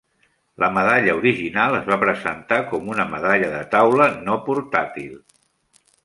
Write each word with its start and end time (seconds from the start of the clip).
La 0.61 0.67
medalla 0.75 1.11
original 1.17 1.75
es 1.79 1.91
va 1.91 1.97
presentar 2.03 2.57
com 2.71 2.89
una 2.93 3.05
medalla 3.11 3.51
de 3.51 3.59
taula 3.75 4.07
no 4.29 4.39
portàtil. 4.47 5.13